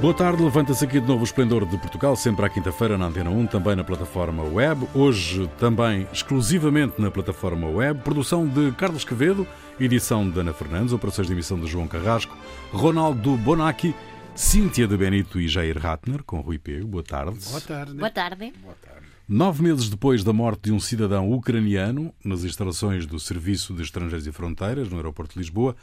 [0.00, 3.30] Boa tarde, levanta-se aqui de novo o Esplendor de Portugal, sempre à quinta-feira na Antena
[3.30, 4.86] 1, também na plataforma web.
[4.94, 8.00] Hoje também exclusivamente na plataforma web.
[8.02, 9.44] Produção de Carlos Quevedo,
[9.80, 12.36] edição de Ana Fernandes, operações de emissão de João Carrasco,
[12.72, 13.92] Ronaldo Bonacci,
[14.36, 16.86] Cíntia de Benito e Jair Ratner, com Rui Pego.
[16.86, 17.36] Boa tarde.
[17.50, 17.94] Boa tarde.
[17.94, 18.52] Boa tarde.
[18.62, 19.08] Boa tarde.
[19.28, 24.28] Nove meses depois da morte de um cidadão ucraniano nas instalações do Serviço de Estrangeiros
[24.28, 25.74] e Fronteiras, no aeroporto de Lisboa,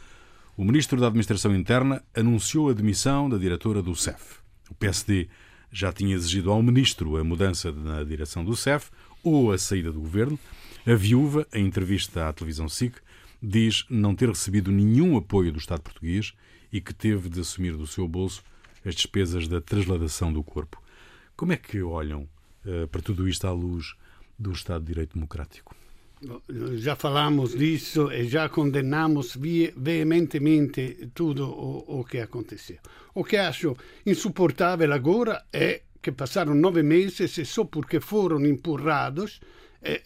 [0.57, 4.39] o Ministro da Administração Interna anunciou a demissão da diretora do CEF.
[4.69, 5.27] O PSD
[5.69, 8.89] já tinha exigido ao Ministro a mudança na direção do CEF
[9.21, 10.39] ou a saída do governo.
[10.87, 12.95] A viúva, em entrevista à televisão SIC,
[13.43, 16.33] diz não ter recebido nenhum apoio do Estado português
[16.71, 18.41] e que teve de assumir do seu bolso
[18.85, 20.81] as despesas da trasladação do corpo.
[21.35, 22.29] Como é que olham
[22.65, 23.93] uh, para tudo isto à luz
[24.39, 25.75] do Estado de Direito Democrático?
[26.77, 29.37] Já falamos disso e já condenamos
[29.75, 32.79] veementemente tudo o, o que aconteceu.
[33.13, 39.39] O que acho insuportável agora é que passaram nove meses e só porque foram empurrados,
[39.81, 40.01] eh,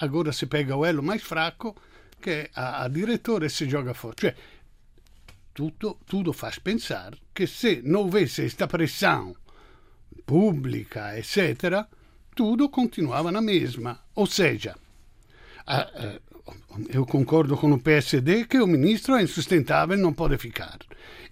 [0.00, 1.76] agora se pega o elo mais fraco
[2.20, 4.16] che a, a direttore si gioca fuori.
[4.16, 4.34] Cioè,
[5.52, 9.34] tutto, tutto fa pensare che se non avesse questa pressione
[10.24, 11.88] pubblica, eccetera,
[12.34, 14.00] tutto continuava na mesma.
[14.14, 14.76] Ou seja,
[16.90, 20.78] eu concordo com o PSD que o ministro é insustentável, não pode ficar.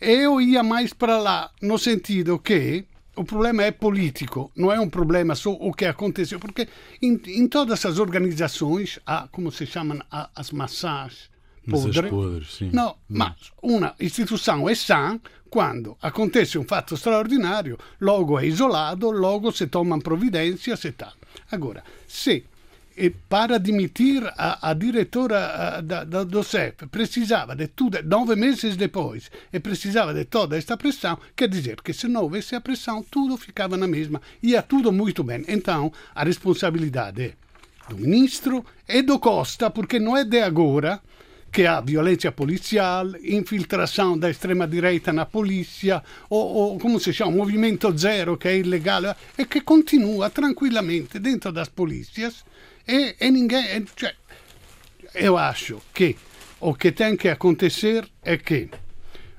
[0.00, 2.84] Eu ia mais para lá, no sentido que
[3.16, 6.68] o problema é político, não é um problema só o que aconteceu, porque
[7.00, 11.30] em, em todas as organizações há, como se chamam, as massas
[11.68, 12.10] podres.
[12.10, 12.70] podres sim.
[12.72, 12.94] Não, hum.
[13.08, 19.66] mas uma instituição é sã quando acontece um fato extraordinário, logo é isolado, logo se
[19.66, 21.12] tomam providências e tal.
[21.50, 22.44] Agora, se
[23.28, 29.60] para demitir a, a diretora da, do CEF precisava de tudo, nove meses depois, e
[29.60, 33.76] precisava de toda esta pressão, quer dizer que se não houvesse a pressão, tudo ficava
[33.76, 35.44] na mesma, ia tudo muito bem.
[35.46, 37.34] Então, a responsabilidade
[37.88, 41.00] do ministro e do Costa, porque não é de agora
[41.52, 47.96] que há violência policial, infiltração da extrema-direita na polícia, ou, ou como se chama, movimento
[47.96, 52.44] zero, que é ilegale, e que continua tranquillamente dentro das polícias
[52.86, 53.84] e, e ninguém.
[53.96, 54.14] Cioè,
[55.14, 56.16] eu acho que
[56.60, 58.68] o que tem que acontecer é que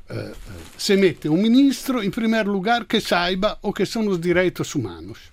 [0.10, 0.36] uh,
[0.78, 5.32] se mette um ministro, em primeiro lugar, que saiba o que são os direitos humanos.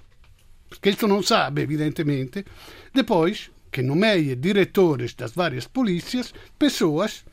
[0.68, 2.44] Porque isso não sabe, evidentemente.
[2.92, 7.24] Depois, que nomeie diretores das várias polícias, pessoas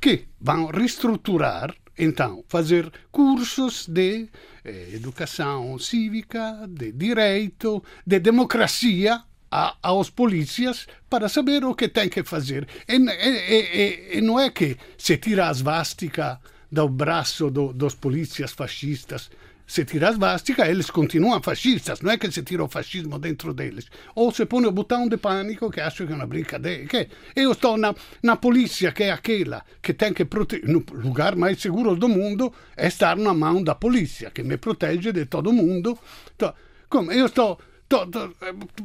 [0.00, 4.28] que vão reestruturar, então, fazer cursos de
[4.64, 12.08] eh, educação cívica, de direito, de democracia, a, aos polícias para saber o que tem
[12.08, 12.66] que fazer.
[12.88, 16.40] E, e, e, e não é que se tira a svástica
[16.70, 19.30] do braço do, dos polícias fascistas.
[19.66, 23.54] Se tira a svástica, eles continuam fascistas, não é que se tira o fascismo dentro
[23.54, 23.86] deles.
[24.16, 26.86] Ou se põe o botão de pânico, que acho que é uma brincadeira.
[26.86, 30.68] Que eu estou na, na polícia, que é aquela que tem que proteger.
[30.68, 35.12] No lugar mais seguro do mundo é estar na mão da polícia, que me protege
[35.12, 35.96] de todo mundo.
[36.34, 36.52] Então,
[36.88, 37.56] como eu estou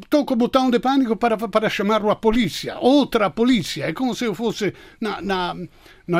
[0.09, 3.85] toco o botão de pânico para, para chamar a polícia, outra polícia.
[3.85, 5.53] É como se eu fosse na, na,
[6.07, 6.19] na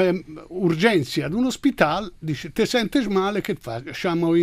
[0.50, 3.82] urgência de um hospital, dice, te sentes male, che fai?
[3.94, 4.36] Chama o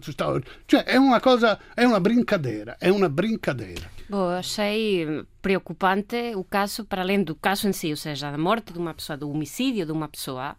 [0.00, 0.40] sta...
[0.66, 3.90] Cioè, è una cosa, è una brincadeira, è una brincadeira.
[4.08, 8.72] Bom, achei preocupante o caso, para além do caso em si, ou seja, da morte
[8.72, 10.56] de uma pessoa, do homicídio de uma pessoa,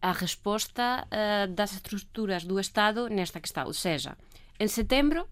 [0.00, 3.66] a resposta uh, das estruturas do Estado nesta questão.
[3.66, 4.16] Ou seja,
[4.60, 5.26] em setembro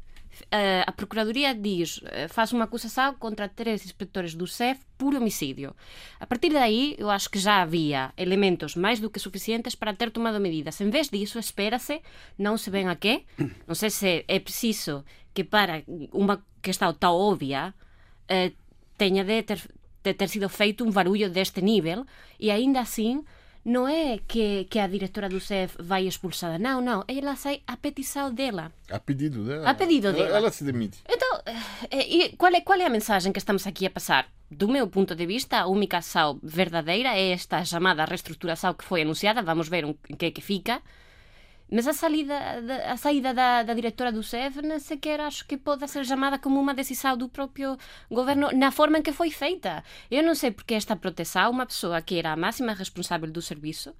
[0.86, 5.74] a Procuradoria diz, uh, faz uma acusação contra três inspectores do CEF por homicídio.
[6.20, 10.10] A partir daí, eu acho que já havia elementos mais do que suficientes para ter
[10.10, 10.80] tomado medidas.
[10.80, 12.00] Em vez disso, espera-se,
[12.38, 13.24] não se vê a quê.
[13.66, 17.74] Não sei se é preciso que para uma questão tão óbvia
[18.30, 18.56] uh,
[18.96, 19.60] tenha de ter,
[20.02, 22.04] de ter sido feito um barulho deste nível
[22.38, 23.24] e ainda assim
[23.68, 26.58] não é que, que a diretora do CEF vai expulsada.
[26.58, 27.04] Não, não.
[27.06, 28.72] Ela sai a petição dela.
[28.90, 29.68] A pedido dela.
[29.68, 30.28] A pedido dela.
[30.28, 30.98] Ela, ela se demite.
[31.06, 31.42] Então,
[31.90, 34.26] eh, qual é, qual é a mensagem que estamos aqui a passar?
[34.50, 39.02] Do meu ponto de vista, a única ação verdadeira é esta chamada reestruturação que foi
[39.02, 39.42] anunciada.
[39.42, 40.80] Vamos ver em que é que fica.
[41.70, 42.34] Mas a, salida,
[42.86, 46.58] a saída da, da diretora do CEF nem sequer acho que pode ser chamada como
[46.58, 47.76] uma decisão do próprio
[48.10, 49.84] governo na forma em que foi feita.
[50.10, 53.94] Eu não sei porque esta proteção, uma pessoa que era a máxima responsável do serviço,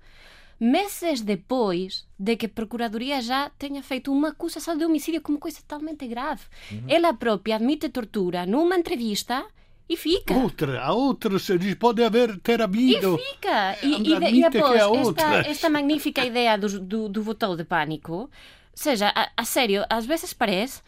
[0.58, 5.58] meses depois de que a Procuradoria já tenha feito uma acusação de homicídio como coisa
[5.60, 6.44] totalmente grave.
[6.72, 6.84] Uhum.
[6.88, 9.44] Ela própria admite tortura numa entrevista
[9.88, 10.34] E fica.
[10.34, 13.18] Outra, a outra se diz, pode haver ter havido.
[13.18, 13.76] E fica.
[13.82, 17.64] E, e, e depois, que há esta, esta magnífica ideia do, do, do botão de
[17.64, 18.30] pânico,
[18.74, 20.82] seja, a, a sério, às vezes parece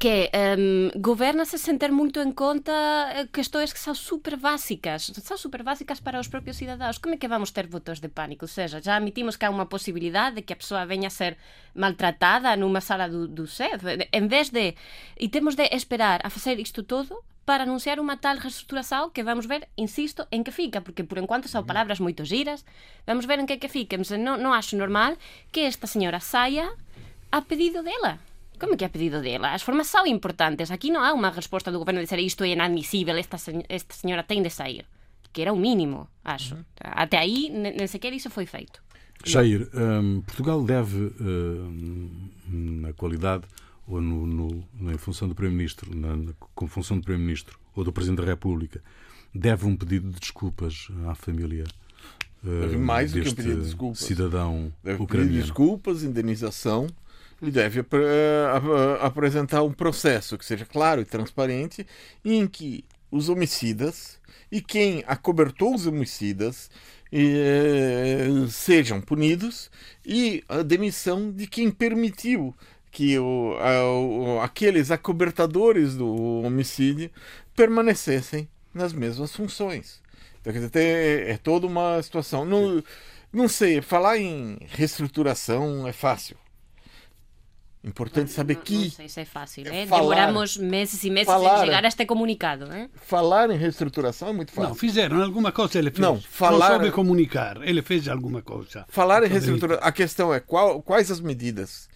[0.00, 0.28] que
[0.58, 2.72] um, governa-se sem ter muito em conta
[3.14, 6.98] eh, questões que são super básicas, são super básicas para os próprios cidadãos.
[6.98, 8.44] Como é que vamos ter votos de pânico?
[8.44, 11.36] Ou seja, já admitimos que há uma possibilidade de que a pessoa venha a ser
[11.74, 13.84] maltratada numa sala do, do CEF.
[14.12, 14.74] Em vez de.
[15.16, 19.44] E temos de esperar a fazer isto todo para anunciar uma tal reestruturação que vamos
[19.46, 22.64] ver, insisto, em que fica, porque por enquanto são palavras muito giras,
[23.06, 23.98] vamos ver em que é que fica.
[23.98, 25.16] Mas não, não acho normal
[25.52, 26.72] que esta senhora saia
[27.30, 28.18] a pedido dela.
[28.58, 29.52] Como que a pedido dela?
[29.52, 30.70] As formas são importantes.
[30.70, 33.94] Aqui não há uma resposta do governo de dizer isto é inadmissível, esta, sen- esta
[33.94, 34.86] senhora tem de sair.
[35.32, 36.56] Que era o mínimo, acho.
[36.80, 38.80] Até aí, ne- nem sequer isso foi feito.
[39.24, 43.44] Jair, hum, Portugal deve, hum, na qualidade
[43.86, 47.92] ou no, no- na- função do Primeiro-Ministro, na, na- com função do Primeiro-Ministro ou do
[47.92, 48.82] Presidente da República,
[49.34, 51.64] deve um pedido de desculpas à família
[52.42, 53.98] Deve mais do que um pedido de desculpas.
[54.00, 55.40] cidadão Deve pedir ucraniano.
[55.42, 56.86] desculpas, indenização
[57.40, 58.04] e deve apre-
[58.54, 61.86] ap- apresentar um processo que seja claro e transparente
[62.24, 64.18] em que os homicidas
[64.52, 66.70] e quem acobertou os homicidas
[67.10, 69.70] eh, sejam punidos
[70.04, 72.54] e a demissão de quem permitiu
[72.94, 73.90] que o, a-
[74.36, 76.14] o- aqueles acobertadores do
[76.44, 77.10] homicídio
[77.56, 80.00] permanecessem nas mesmas funções.
[80.40, 82.44] Então, quer dizer, tem- é, é toda uma situação.
[82.44, 82.82] Não,
[83.32, 86.36] não sei, falar em reestruturação é fácil.
[87.82, 89.86] Importante saber Não- que Não sei se é fácil, é eh?
[89.86, 92.64] falar- Demoramos meses e meses falar- em chegar a este comunicado.
[92.72, 92.88] Eh?
[92.94, 94.70] falar em reestruturação é muito fácil.
[94.70, 96.00] Não, fizeram alguma coisa, ele fez.
[96.00, 98.86] Não, falar- Não soube comunicar, ele fez alguma coisa.
[98.88, 101.86] Falar em reestruturação, a questão é qual- quais as medidas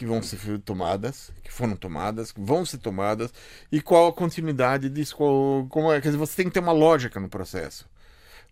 [0.00, 3.30] que vão ser tomadas, que foram tomadas, que vão ser tomadas,
[3.70, 5.14] e qual a continuidade disso.
[5.14, 7.86] Qual, como é, quer dizer, você tem que ter uma lógica no processo.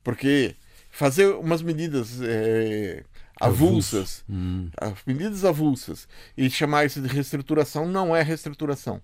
[0.05, 0.55] Porque
[0.91, 3.03] fazer umas medidas eh,
[3.41, 6.07] avulsas, Hum, as medidas avulsas,
[6.37, 9.01] e chamar isso de reestruturação não é reestruturação.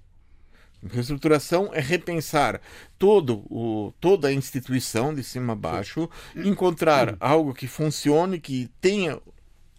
[0.87, 2.61] Reestruturação é repensar
[2.99, 9.19] todo o, toda a instituição de cima a baixo, encontrar algo que funcione, que tenha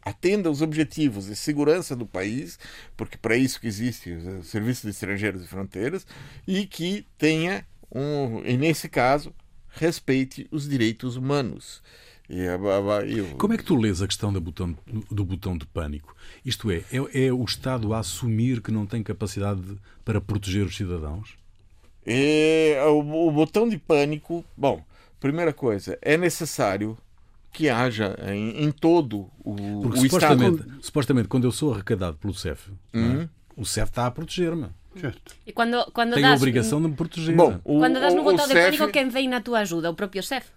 [0.06, 2.60] atenda os objetivos de segurança do país,
[2.96, 6.06] porque para isso que existe o Serviço de Estrangeiros e Fronteiras,
[6.48, 9.34] e que tenha um, e nesse caso,
[9.70, 11.82] respeite os direitos humanos.
[12.30, 12.38] E,
[13.08, 14.76] e o- Como é que tu lês a questão da botão-
[15.12, 16.16] do botão de pânico?
[16.44, 20.66] Isto é, é, é o Estado a assumir que não tem capacidade de- para proteger
[20.66, 21.36] os cidadãos?
[22.06, 24.84] E o, o botão de pânico, bom,
[25.20, 26.98] primeira coisa, é necessário
[27.56, 30.34] que haja em, em todo o, Porque o Estado.
[30.44, 33.22] supostamente, supostamente, quando eu sou arrecadado pelo CEF, não Uhum.
[33.22, 33.30] é?
[33.56, 34.68] o CEF está a proteger-me.
[35.00, 35.36] Certo.
[35.46, 37.36] E quando, quando Tem a das, obrigação de me proteger.
[37.36, 39.60] Bom, o, Quando das no o, botão o de CEF pânico, quem vem na tua
[39.60, 39.90] ajuda?
[39.92, 40.48] O próprio CEF?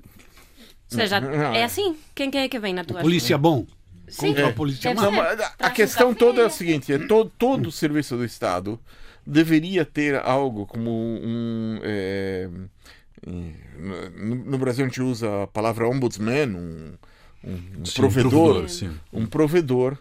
[0.91, 1.65] Ou seja, Não, não, é é.
[1.65, 1.97] assim?
[2.15, 3.49] Quem, quem é que vem na tua Polícia ajuda?
[3.49, 3.67] bom.
[4.09, 4.29] Sim.
[4.29, 4.49] Contra É.
[4.49, 5.03] a polícia má.
[5.03, 6.19] A- a um questão café.
[6.19, 8.81] toda é a seguinte: é to, todo o serviço do Estado
[9.27, 11.79] deveria ter algo como um.
[11.83, 12.49] é,
[13.27, 16.93] no, no Brasil a gente usa a palavra ombudsman, um,
[17.45, 18.91] um- um Sim, provedor, sim.
[19.13, 19.97] um provedor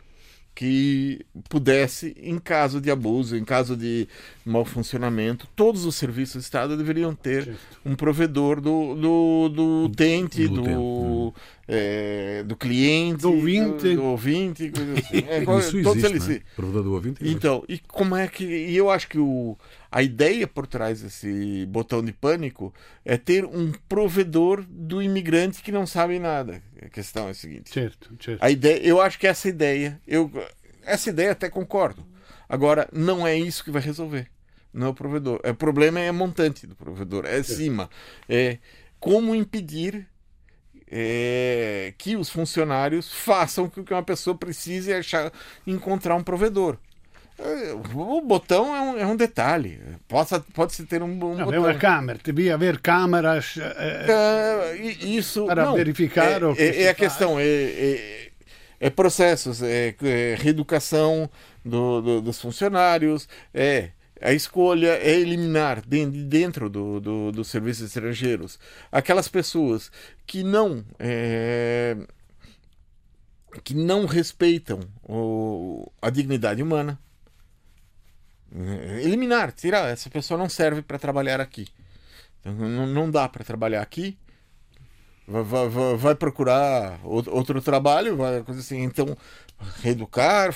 [0.55, 4.07] que pudesse, em caso de abuso, em caso de
[4.47, 7.55] mau funcionamento, todos os serviços do Estado deveriam ter
[7.85, 10.61] um provedor do, do, do utente, Do do,
[11.27, 13.95] utente, é, do cliente, Do ouvinte.
[13.95, 15.17] do, ouvinte, coisa assim.
[15.27, 16.27] É, Isso todos existe, eles.
[16.27, 16.41] não é?
[16.55, 17.19] Provedor do ouvinte.
[17.29, 18.45] Então, e como é que.
[18.45, 19.57] E eu acho que o,
[19.91, 22.73] a ideia por trás desse botão de pânico
[23.03, 26.61] é ter um provedor do imigrante que não sabe nada.
[26.81, 27.69] A questão é a seguinte.
[27.71, 28.41] Certo, certo.
[28.41, 30.31] A ideia, eu acho que essa ideia, eu,
[30.83, 32.05] essa ideia até concordo.
[32.49, 34.27] Agora, não é isso que vai resolver.
[34.77, 35.39] Não é o provedor.
[35.43, 37.89] É, o problema é a montante do provedor, é acima.
[38.29, 38.57] É
[38.99, 40.07] como impedir
[40.89, 45.31] é, que os funcionários façam com que uma pessoa precise achar,
[45.65, 46.77] encontrar um provedor.
[47.39, 49.79] É, O botão é um, é um detalhe.
[50.07, 51.69] Possa, pode-se ter um, um Não, botão.
[51.69, 53.55] é câmera, devia haver câmaras.
[53.59, 56.97] eh, É, e- isso Para não, verificar é, o que é, se é a faz.
[56.97, 58.29] questão é, é,
[58.79, 61.29] é processos é, é reeducação
[61.65, 63.89] do, do- dos funcionários é
[64.21, 68.59] a escolha é eliminar de- de dentro do, do, dos serviços estrangeiros
[68.91, 69.91] aquelas pessoas
[70.25, 71.95] que não é,
[73.63, 76.99] que não respeitam o, a dignidade humana.
[78.55, 81.67] É, eliminar tirar essa pessoa não serve para trabalhar aqui.
[82.39, 84.17] Então, não, não dá para trabalhar aqui
[85.27, 88.81] vai, vai- vai- procurar outro, trabalho, vai, coisa assim.
[88.83, 89.15] Então,
[89.81, 90.53] reeducar,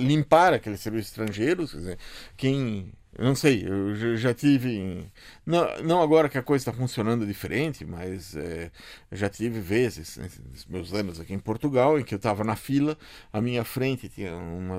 [0.00, 1.98] limpar aqueles serviços estrangeiros, quer dizer,
[2.36, 5.06] quem não sei, eu já tive.
[5.46, 8.72] Não, não agora que a coisa está funcionando diferente, mas é,
[9.12, 10.18] já tive vezes,
[10.50, 12.98] nos meus anos aqui em Portugal, em que eu estava na fila,
[13.32, 14.76] à minha frente tinha uma,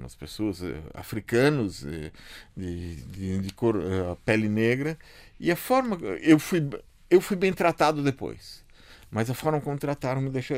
[0.00, 2.12] umas pessoas eh, africanos eh,
[2.56, 3.76] de, de, de cor,
[4.12, 4.96] a pele negra,
[5.40, 5.96] e a forma.
[6.20, 6.60] Eu fui,
[7.10, 8.66] eu fui bem tratado depois.
[9.10, 10.56] Mas a forma como trataram me deixou,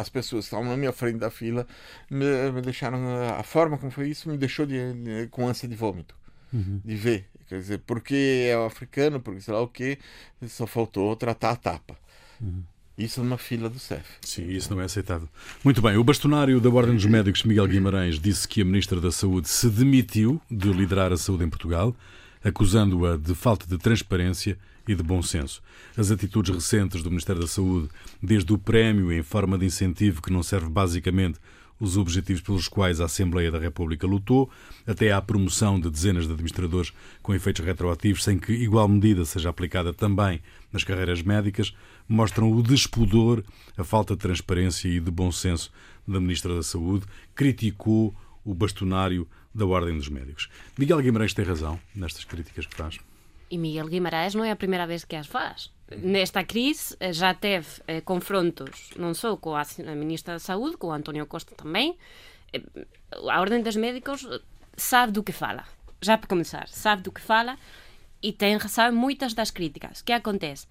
[0.00, 1.64] as pessoas que estavam na minha frente da fila
[2.10, 2.98] me, me deixaram.
[3.38, 6.14] A forma como foi isso me deixou de, de, com ânsia de vômito
[6.52, 6.80] uhum.
[6.84, 7.26] de ver.
[7.48, 9.98] Quer dizer, porque é africano, porque sei lá o que,
[10.46, 11.96] só faltou tratar a tapa.
[12.40, 12.62] Uhum.
[12.96, 14.04] Isso numa fila do CEF.
[14.22, 15.28] Sim, isso não é aceitável.
[15.62, 19.12] Muito bem, o bastonário da Ordem dos Médicos, Miguel Guimarães, disse que a Ministra da
[19.12, 21.94] Saúde se demitiu de liderar a saúde em Portugal,
[22.42, 25.62] acusando-a de falta de transparência e de bom senso.
[25.96, 27.88] As atitudes recentes do Ministério da Saúde,
[28.22, 31.38] desde o prémio em forma de incentivo que não serve basicamente
[31.78, 34.50] os objetivos pelos quais a Assembleia da República lutou,
[34.86, 36.92] até à promoção de dezenas de administradores
[37.22, 40.40] com efeitos retroativos, sem que igual medida seja aplicada também
[40.72, 41.72] nas carreiras médicas,
[42.08, 43.44] mostram o despudor,
[43.76, 45.70] a falta de transparência e de bom senso
[46.06, 47.04] da Ministra da Saúde,
[47.34, 48.14] criticou
[48.44, 50.48] o bastonário da Ordem dos Médicos.
[50.76, 52.98] Miguel Guimarães tem razão nestas críticas que faz.
[53.48, 55.72] E Miguel Guimarães non é a primeira vez que as faz.
[55.88, 59.64] Nesta crise eh, já teve eh, confrontos non só coa
[59.96, 61.96] ministra da Saúde, co Antonio Costa tamén.
[62.52, 62.60] Eh,
[63.28, 64.28] a Orden dos Médicos
[64.76, 65.64] sabe do que fala.
[66.04, 67.56] Já para comenzar, sabe do que fala
[68.20, 70.04] e ten, sabe moitas das críticas.
[70.04, 70.68] Que acontece?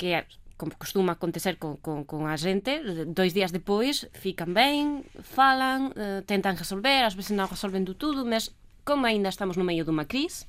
[0.00, 0.24] Que
[0.56, 2.80] como costuma acontecer con, con, con a xente,
[3.12, 8.24] dois días depois fican ben, falan, eh, tentan resolver, ás veces non resolven do tudo,
[8.24, 10.48] mas como aínda estamos no meio dunha crise,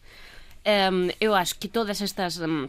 [0.67, 2.67] um, eu acho que todas estas um,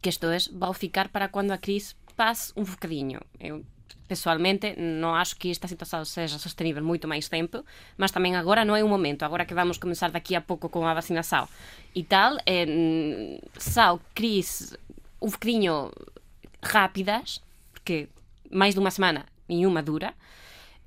[0.00, 3.20] questões vão ficar para quando a crise passe um bocadinho.
[3.40, 3.64] Eu,
[4.06, 7.64] pessoalmente, não acho que esta situação seja sostenível muito mais tempo,
[7.96, 9.24] mas também agora não é o momento.
[9.24, 11.48] Agora que vamos começar daqui a pouco com a vacinação
[11.94, 12.66] e tal, é,
[13.58, 14.76] são crises
[15.20, 15.92] um bocadinho
[16.62, 17.42] rápidas,
[17.72, 18.08] porque
[18.50, 20.14] mais de uma semana nenhuma dura,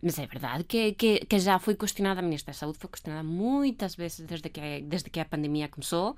[0.03, 3.23] mas é verdade que, que, que, já foi questionada, a Ministra da Saúde foi questionada
[3.23, 6.17] muitas vezes desde que, desde que a pandemia começou.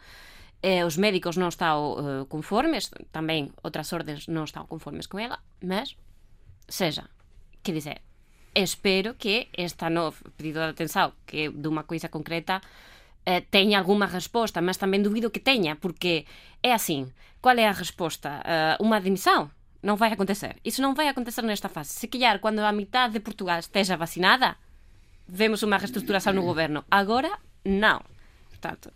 [0.64, 5.38] Eh, os médicos non están uh, conformes, tamén outras ordens non están conformes con ela,
[5.62, 5.94] mas,
[6.66, 7.06] seja,
[7.62, 8.02] que dizer,
[8.58, 12.66] espero que esta novo pedido de atención, que é dunha coisa concreta,
[13.30, 16.26] eh, teña algunha resposta, mas tamén dubido que teña, porque
[16.66, 18.42] é assim, qual é a resposta?
[18.42, 19.54] Uh, unha admisión?
[19.86, 20.58] Non vai acontecer.
[20.66, 21.94] Iso non vai acontecer nesta fase.
[21.94, 24.58] Se calhar, cando a mitad de Portugal esteja vacinada,
[25.30, 26.90] vemos unha reestruturación no governo.
[26.90, 27.30] Agora,
[27.70, 28.02] non.
[28.50, 28.90] Portanto,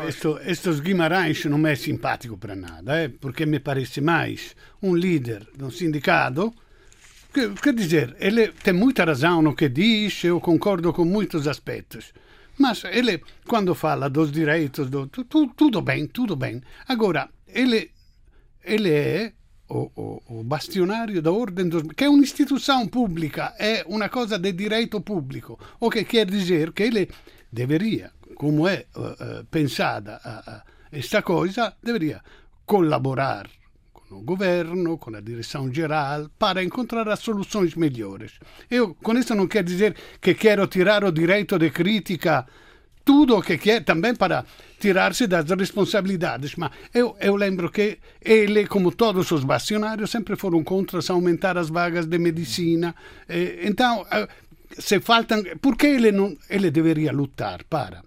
[0.00, 4.98] questo, questo Guimarães non mi è simpatico per nada, eh, perché mi pare mais un
[4.98, 6.54] leader di un sindacato
[7.30, 12.12] che, che dizer, ele tem muita razão no que diz, eu concordo com muitos aspectos.
[12.56, 16.60] Mas ele, quando fala dos direitos, do, tu, tu, tudo bem, tudo bem.
[16.88, 17.92] Agora, ele,
[18.62, 19.32] ele é
[19.68, 24.54] o, o, o bastionário da Ordem dos che è un'istituzione pubblica, è una cosa di
[24.54, 27.08] diritto pubblico, o che quer dizer che ele
[27.48, 32.22] deveria como é uh, pensada uh, esta coisa, deveria
[32.64, 33.48] colaborar
[33.92, 38.38] com o governo, com a direção geral, para encontrar as soluções melhores.
[38.68, 42.46] Eu, com isso, não quero dizer que quero tirar o direito de crítica
[43.10, 44.44] tudo o que quer, também para
[44.78, 46.54] tirar-se das responsabilidades.
[46.54, 51.68] Mas eu, eu lembro que ele, como todos os bastionários, sempre foram contra aumentar as
[51.68, 52.94] vagas de medicina.
[53.64, 54.06] Então,
[54.78, 55.42] se faltam.
[55.60, 58.04] Por que ele, não, ele deveria lutar para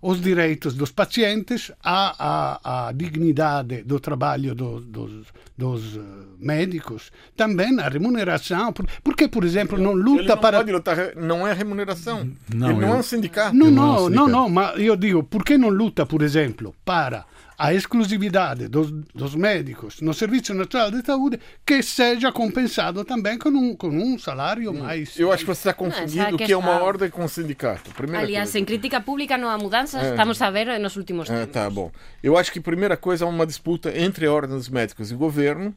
[0.00, 5.26] os direitos dos pacientes, a, a, a dignidade do trabalho do, dos,
[5.56, 6.00] dos eh,
[6.38, 8.72] médicos, também a remuneração.
[9.02, 10.58] Porque, por exemplo, não luta ele não para.
[10.58, 12.28] Pode lutar, não é remuneração.
[12.54, 13.56] Não, ele não é um sindicato.
[13.56, 17.24] Não, não, não, não, mas eu digo, por que não luta, por exemplo, para
[17.58, 23.48] a exclusividade dos, dos médicos no Serviço Nacional de Saúde que seja compensado também com
[23.48, 24.80] um, com um salário hum.
[24.80, 25.18] mais.
[25.18, 27.90] Eu acho que você está confundindo o que é uma ordem com um sindicato.
[27.92, 28.58] Primeira Aliás, coisa.
[28.58, 30.10] em crítica pública não há mudanças, é.
[30.10, 31.42] estamos a ver nos últimos tempos.
[31.42, 31.90] É, tá bom.
[32.22, 35.14] Eu acho que a primeira coisa é uma disputa entre a Ordem dos Médicos e
[35.14, 35.74] o governo.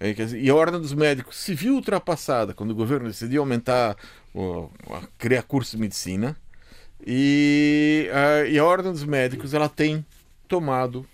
[0.00, 3.96] É, e a Ordem dos Médicos se viu ultrapassada quando o governo decidiu aumentar,
[5.16, 6.36] criar curso de medicina.
[7.06, 10.04] E a, e a Ordem dos Médicos ela tem
[10.52, 11.06] tomado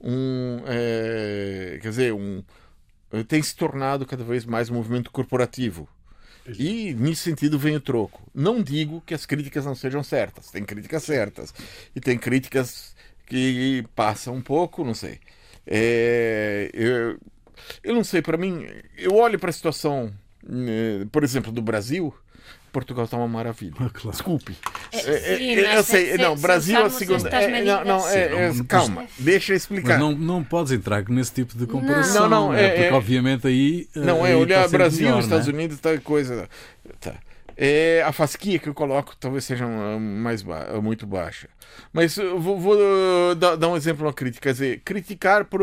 [0.00, 2.42] um, é, quer dizer, um,
[3.28, 5.86] tem se tornado cada vez mais um movimento corporativo.
[6.58, 8.22] E nesse sentido vem o troco.
[8.34, 11.52] Não digo que as críticas não sejam certas, tem críticas certas
[11.94, 15.20] e tem críticas que passam um pouco, não sei.
[15.66, 17.18] É, eu,
[17.84, 20.10] eu não sei, para mim, eu olho para a situação,
[20.42, 22.14] né, por exemplo, do Brasil
[22.76, 23.72] Portugal está uma maravilha.
[23.80, 24.10] Ah, claro.
[24.10, 24.54] Desculpe.
[24.92, 25.00] É, É,
[25.38, 27.28] sim, é, eu sei, se- não, se Brasil é a segunda.
[27.30, 29.98] é, não, não, é, é, Sim, não- calma, deixa eu Mas explicar.
[29.98, 32.28] não, não podes entrar nesse tipo de comparação.
[32.28, 33.88] Não, não, é- porque é- obviamente aí.
[33.96, 35.52] Não, aí é olhar ser Brasil, pior, Estados né?
[35.54, 36.46] Unidos, tal coisa.
[37.00, 37.14] Tá.
[37.56, 41.48] É, a fasquia que eu coloco talvez seja mais ba muito baixa.
[41.92, 42.74] Mas vou, vou,
[43.30, 44.42] ah, dar, dar um exemplo, uma crítica.
[44.48, 45.62] Quer dizer, criticar por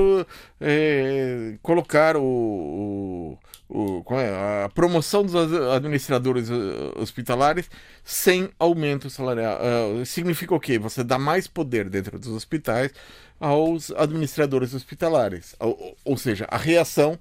[0.60, 3.38] é, colocar o,
[3.70, 4.64] o, é?
[4.66, 7.70] a promoção dos ad- administradores ah, hospitalares
[8.04, 9.60] sem aumento salarial.
[9.62, 10.80] Ah, significa o quê?
[10.80, 12.92] Você dá mais poder dentro dos hospitais
[13.40, 15.56] aos administradores hospitalares.
[15.60, 17.20] Ou, ou seja, a reação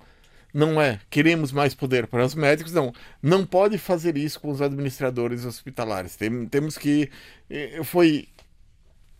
[0.52, 2.92] não é queremos mais poder para os médicos, não.
[3.22, 6.16] Não pode fazer isso com os administradores hospitalares.
[6.16, 7.10] Tem- temos que.
[7.50, 8.28] eh, Foi.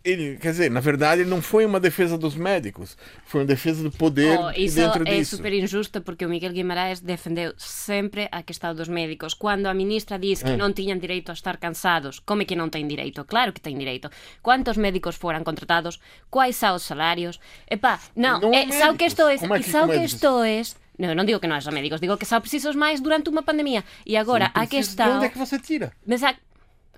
[0.05, 3.89] Ele, quer dizer, na verdade, não foi uma defesa dos médicos, foi uma defesa do
[3.89, 5.37] poder Oh, isso dentro é disso.
[5.37, 9.33] super injusto porque o Miguel Guimarães defendeu sempre a questão dos médicos.
[9.33, 10.57] Quando a ministra disse que É.
[10.57, 13.23] não tinham direito a estar cansados, como é que não têm direito?
[13.23, 14.09] Claro que têm direito.
[14.41, 15.97] Quantos médicos foram contratados?
[16.29, 17.39] Quais são os salários?
[17.71, 18.97] Epá, não, Não é, são médicos.
[18.97, 20.11] questões, Como é que são médicos?
[20.11, 20.82] questões.
[20.97, 23.83] Não, não digo que não haja médicos, digo que são precisos mais durante uma pandemia.
[24.05, 25.15] E agora, a Precisa- De questão.
[25.17, 25.91] onde é que você tira?
[26.05, 26.33] Mas a...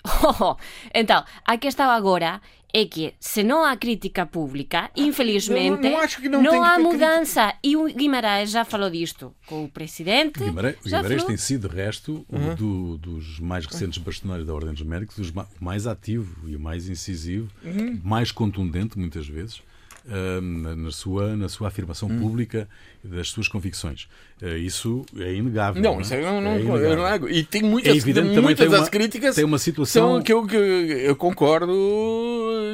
[0.39, 0.55] Oh,
[0.93, 2.39] então, a questão agora
[2.71, 6.77] é que se não há crítica pública, infelizmente, não- não acho que não que há
[6.77, 7.53] mudança.
[7.63, 10.39] E o Guimarães já falou disto com o presidente.
[10.43, 11.27] Guimarães, já Guimarães falou.
[11.27, 12.55] tem sido, de resto, um Uhum.
[12.55, 15.33] do- dos mais recentes bastonários da Ordem dos Médicos, o
[15.63, 17.99] mais ativo e o mais incisivo, Uhum.
[18.03, 19.74] mais contundente, muitas vezes, ah,
[20.07, 22.19] na, na sua, na sua afirmação Uhum.
[22.19, 22.67] pública
[23.03, 24.07] das suas convicções.
[24.41, 25.81] Ah, isso é inegável.
[25.81, 26.01] Não, não é?
[26.03, 26.95] isso aí eu não, É inegável.
[26.97, 27.29] não nego.
[27.29, 30.31] E tem É muitas, evidente também muitas tem uma- das críticas tem uma situação- que
[30.31, 31.73] eu, que eu concordo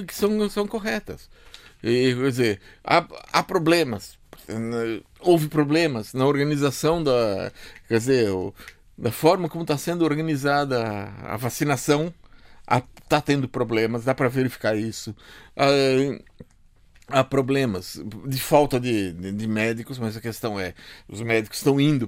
[0.08, 1.30] que são, são corretas.
[1.84, 4.18] E, quer dizer, há, há problemas.
[5.20, 7.52] Houve problemas na organização da.
[7.88, 8.28] Quer dizer,
[8.98, 10.84] da forma como está sendo organizada
[11.24, 12.14] a, vacinação.
[13.04, 15.14] Está tendo problemas, dá para verificar isso.
[15.58, 15.68] Ah,
[17.12, 20.74] há problemas de falta de, de, de médicos, mas a questão é,
[21.08, 22.08] os médicos estão indo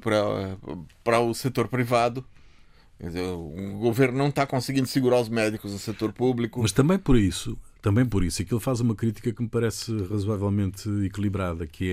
[1.03, 2.23] para o setor privado.
[2.99, 6.61] Dizer, o governo não está conseguindo segurar os médicos no setor público.
[6.61, 10.87] Mas também por isso, também por isso, ele faz uma crítica que me parece razoavelmente
[11.05, 11.91] equilibrada, que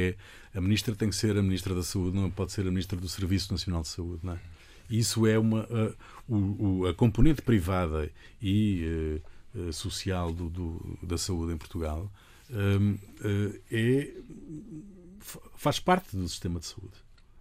[0.53, 2.97] é a ministra tem que ser a ministra da Saúde, não pode ser a ministra
[2.97, 4.39] do Serviço Nacional de Saúde, não é?
[4.89, 5.93] Isso é uma a,
[6.33, 8.09] o- a componente privada
[8.41, 9.19] e
[9.57, 12.11] eh, eh, social do, do- da saúde em Portugal
[13.71, 14.11] é
[15.21, 16.95] fa- faz parte do sistema de saúde.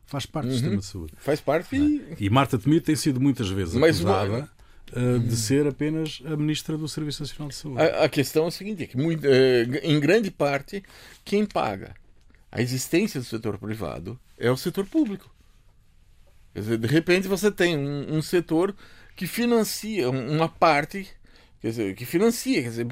[0.06, 1.14] Faz parte do sistema de saúde.
[1.18, 3.76] Faz parte e E Marta Temido tem sido muitas vezes
[4.10, 4.52] acusada
[4.92, 7.82] eh, de ser apenas a ministra do Serviço Nacional de Saúde.
[7.82, 10.84] A, a questão é o seguinte, é que muito, eh, em grande parte
[11.24, 11.94] quem paga
[12.52, 15.30] a existência do setor privado é o setor público.
[16.54, 18.76] Quer dizer, de repente você tem um, um setor
[19.16, 21.08] que financia um- uma parte,
[21.62, 22.88] quer dizer, que financia, quer dizer,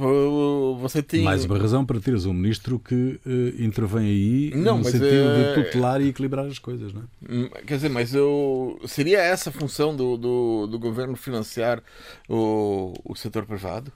[0.80, 4.84] você tem Mais uma razão para teres um ministro que eh, intervém aí Não, no
[4.84, 7.06] mas, sentido eh, de tutelar e equilibrar as coisas, não é?
[7.32, 11.82] Hum, Quer dizer, mas eu, seria essa a função do, do, do governo financiar
[12.28, 13.92] o, o setor privado?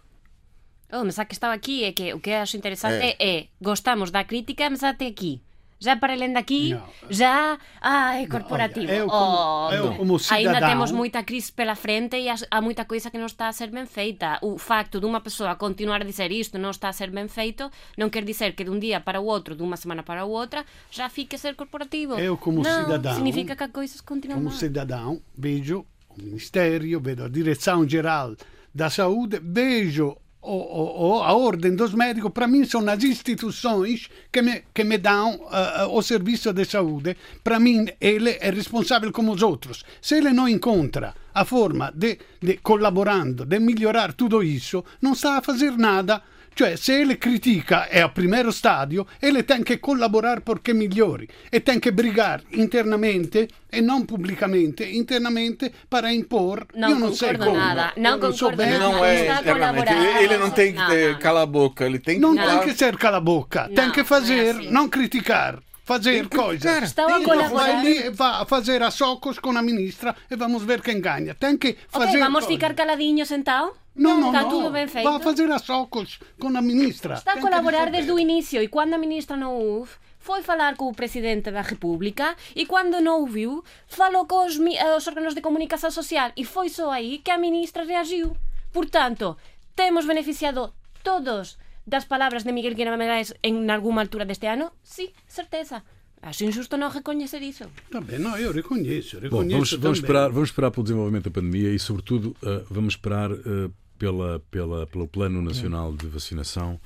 [0.92, 4.70] Oh, mas a questão aqui é que o que acho interessante é, gostamos da crítica,
[4.70, 5.42] mas até aqui.
[5.84, 6.84] Já para além daqui, Não.
[7.10, 8.86] já ah, é corporativo.
[8.86, 9.98] olha, eu como- oh, eu não.
[9.98, 13.48] como Ainda cidadão- temos muita crise pela frente e há muita coisa que não está
[13.48, 14.38] a ser bem feita.
[14.44, 17.70] O facto de uma pessoa continuar a dizer isto não está a ser bem feito
[17.98, 20.26] não quer dizer que de um dia para o outro, de uma semana para a
[20.26, 22.14] outra, já fique a ser corporativo.
[22.20, 24.60] Eu, como não, cidadão, significa que as coisas continuam Como mal.
[24.60, 28.36] cidadão, vejo o Ministério, vejo a Direção Geral
[28.74, 34.10] da Saúde, vejo o, o, o- a Ordem dos Médicos, para mim são as instituições
[34.32, 37.16] que me, que me dão uh, o serviço de saúde.
[37.44, 39.84] Para mim, ele é responsável como os outros.
[40.02, 45.38] Se ele não encontra a forma de, de colaborando, de melhorar tudo isso, não está
[45.38, 46.22] a fazer nada.
[46.54, 51.62] Cioè, se ele critica é o primeiro stadio, ele tem que collaborare perché migliori e
[51.62, 56.66] tem que brigar internamente e non pubblicamente, internamente para impor.
[56.76, 57.58] Não Io non sei concordo como.
[57.58, 58.84] nada, não Eu não sou concordo bem- nada.
[58.84, 59.86] Não Não é está a internamente.
[59.88, 60.22] colaborar.
[60.22, 61.20] Ele não tem que Não, ter, não, não.
[61.20, 62.46] calar a boca, ele tem que Non No.
[62.46, 64.72] tem che ser cala bocca, tem No, che fazer, non è assim.
[64.74, 65.60] non criticar.
[65.92, 66.84] Fazer Tem que coisas.
[66.84, 70.82] Estava a vai e va a fazer a socos com a ministra e vamos ver
[70.82, 71.36] quem ganha.
[71.36, 72.20] Tem que Ok, fazer.
[72.20, 72.50] vamos coisas.
[72.54, 73.74] ficar caladinhos sentado?
[73.94, 74.50] Não, não, Está não.
[74.50, 75.04] tudo bem feito?
[75.04, 77.16] Va a fazer a socos com a ministra.
[77.16, 80.78] Está a Tem colaborar desde o início e quando a ministra não ouve, foi falar
[80.78, 85.36] com o presidente da República e quando não ouviu, falou com os, eh, os órgãos
[85.36, 88.38] de comunicação social e foi só aí que a ministra reagiu.
[88.72, 89.36] Portanto,
[89.76, 90.74] temos beneficiado
[91.04, 94.72] todos das palavras de Miguel Guilherme Guimarães em alguma altura deste ano?
[94.84, 95.84] Sim, certeza.
[96.22, 97.66] Acho injusto não reconhecer isso.
[97.90, 99.16] Também, não, eu reconheço.
[99.16, 99.94] Bom, reconheço vamos, vamos, também.
[99.94, 104.86] esperar, vamos esperar pelo desenvolvimento da pandemia e, sobretudo, uh, vamos esperar uh, pela, pela,
[104.86, 106.80] pelo Plano Nacional de Vacinação.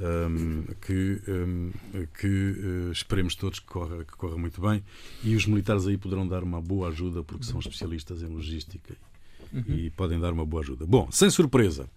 [0.00, 1.72] Um, que, um,
[2.20, 4.80] que uh, esperemos todos que corra, que corra muito bem
[5.24, 8.94] e os militares aí poderão dar uma boa ajuda porque são especialistas em logística
[9.52, 9.64] uhum.
[9.66, 10.86] e podem dar uma boa ajuda.
[10.86, 11.90] Bom, sem surpresa,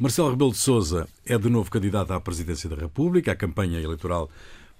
[0.00, 3.32] Marcelo Rebelo de Sousa é de novo candidato à presidência da República.
[3.32, 4.30] A campanha eleitoral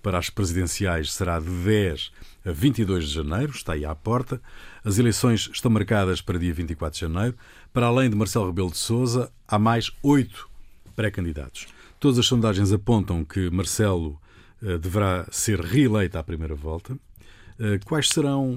[0.02, 2.10] para as presidenciais será de 10
[2.46, 4.40] a 22 de janeiro, está aí à porta.
[4.82, 7.36] As eleições estão marcadas para dia 24 de janeiro.
[7.70, 10.48] Para além de Marcelo Rebelo de Sousa, há mais oito
[10.96, 11.66] pré-candidatos.
[12.00, 14.18] Todas as sondagens apontam que Marcelo
[14.62, 16.94] uh, deverá ser reeleito à primeira volta.
[16.94, 18.54] Uh, quais serão,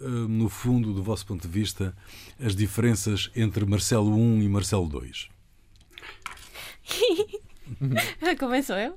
[0.00, 1.92] uh, no fundo, do vosso ponto de vista,
[2.38, 5.33] as diferenças entre Marcelo I e Marcelo II?
[8.38, 8.96] Começou eu?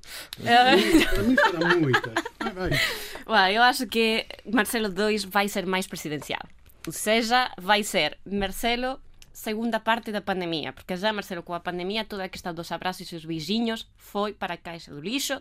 [2.40, 2.70] Vai, vai.
[3.28, 6.42] Well, eu acho que Marcelo II vai ser mais presidencial.
[6.86, 9.00] Ou seja, vai ser Marcelo
[9.34, 13.12] segunda parte da pandemia, porque já Marcelo com a pandemia toda a questão dos abraços
[13.12, 15.40] e os beijinhos foi para a caixa do lixo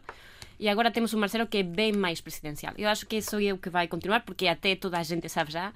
[0.59, 2.75] e agora temos um Marcelo que é bem mais presidencial.
[2.77, 5.51] Eu acho que isso é o que vai continuar, porque até toda a gente sabe
[5.51, 5.73] já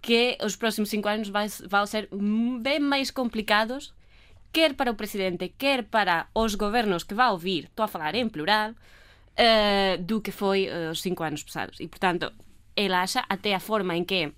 [0.00, 2.08] que os próximos cinco anos vai, vão ser
[2.60, 3.92] bem mais complicados
[4.52, 8.28] quer para o presidente, quer para os gobernos que vai ouvir, estou a falar em
[8.28, 11.80] plural, uh, do que foi uh, os cinco anos passados.
[11.80, 12.32] E, portanto,
[12.74, 14.32] ela acha até a forma en que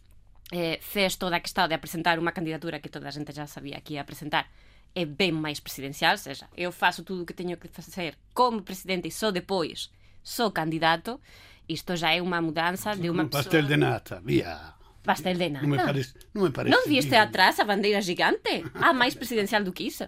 [0.53, 3.81] eh, fez toda a questão de apresentar unha candidatura que toda a gente já sabía
[3.85, 4.49] que ia apresentar
[4.95, 8.63] é ben máis presidencial, ou seja, eu faço tudo o que teño que facer como
[8.67, 9.93] presidente e só depois
[10.25, 11.21] sou candidato,
[11.69, 13.45] isto já é unha mudanza de unha pessoa...
[13.45, 14.80] Pastel de nata, via!
[15.03, 15.67] Pastel de nata.
[15.67, 17.17] Não me parece, não me parece Não digno.
[17.19, 18.65] atrás a bandeira gigante?
[18.75, 20.07] Ah, mais presidencial do que isso.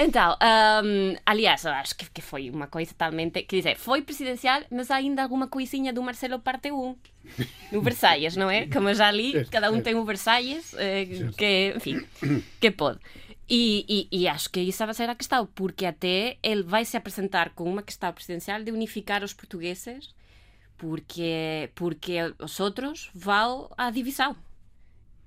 [0.00, 0.36] Então,
[0.84, 3.42] hum, aliás, acho que, que foi uma coisa talmente.
[3.42, 6.96] Quer dizer, foi presidencial, mas ainda alguma coisinha do Marcelo parte 1.
[7.72, 8.66] No Versalhes, não é?
[8.68, 9.84] Como eu já li, Certo, cada um certo.
[9.84, 12.06] tem um Versalhes, eh, que, enfim,
[12.60, 13.00] que pode.
[13.50, 16.96] E, e, e acho que essa vai ser a questão, porque até ele vai se
[16.96, 20.14] apresentar com uma questão presidencial de unificar os portugueses,
[20.78, 24.34] porque, porque os outros vão à divisão.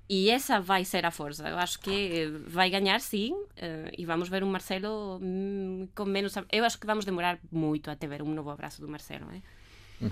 [0.10, 1.48] E essa vai ser a força.
[1.48, 6.06] Eu acho que eh, vai ganhar, sim, eh, e vamos ver um Marcelo hum, com
[6.06, 6.34] menos.
[6.52, 9.42] Eu acho que vamos demorar muito até ver um novo abraço do Marcelo, é?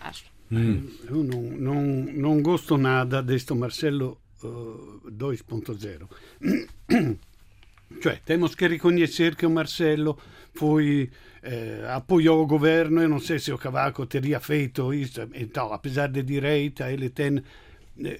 [0.01, 0.25] Acho.
[0.51, 1.81] Eu não, não,
[2.25, 6.07] não gosto nada deste Marcelo eh, 2.0.
[8.01, 10.17] Cioè, temos que reconhecer que o Marcelo
[10.53, 11.09] foi
[11.41, 16.07] eh, apoiou o governo, eu não sei se o Cavaco teria feito isso, então, apesar
[16.07, 17.41] de direita, ele tem
[18.03, 18.19] eh,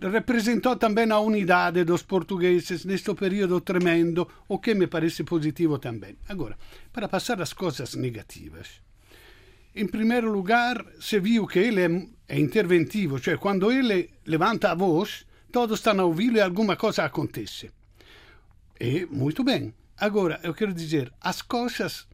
[0.00, 6.16] representou também a unidade dos portugueses neste período tremendo, o que me parece positivo também.
[6.28, 6.56] Agora,
[6.92, 8.82] para passar às coisas negativas,
[9.74, 14.74] em primeiro lugar, se viu que ele é, é interventivo, cioè quando ele levanta a
[14.74, 17.70] voz, todos estão a ouvi-lo e alguma coisa acontece.
[18.78, 19.72] E muito bem.
[19.96, 22.06] Agora, eu quero dizer, as coisas